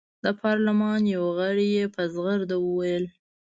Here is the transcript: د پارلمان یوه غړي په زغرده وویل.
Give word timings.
د 0.23 0.25
پارلمان 0.41 1.01
یوه 1.15 1.31
غړي 1.39 1.71
په 1.95 2.01
زغرده 2.13 2.57
وویل. 2.61 3.05